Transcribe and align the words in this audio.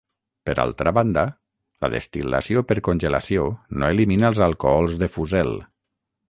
Per 0.49 0.53
altra 0.61 0.93
banda, 0.97 1.25
la 1.85 1.89
destil·lació 1.95 2.63
per 2.71 2.77
congelació 2.89 3.45
no 3.77 3.91
elimina 3.97 4.33
els 4.35 4.43
alcohols 4.49 4.97
de 5.05 5.13
fusel. 5.19 5.55